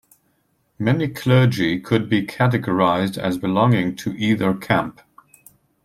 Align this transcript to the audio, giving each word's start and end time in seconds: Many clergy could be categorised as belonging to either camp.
Many 0.79 1.09
clergy 1.09 1.79
could 1.79 2.09
be 2.09 2.25
categorised 2.25 3.19
as 3.19 3.37
belonging 3.37 3.95
to 3.97 4.13
either 4.17 4.51
camp. 4.55 4.99